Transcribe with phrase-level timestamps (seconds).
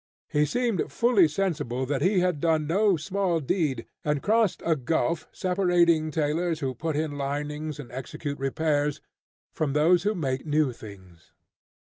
[0.29, 5.27] He seemed fully sensible that he had done no small deed, and crossed a gulf
[5.31, 8.99] separating tailors who put in linings, and execute repairs,
[9.53, 11.33] from those who make new things.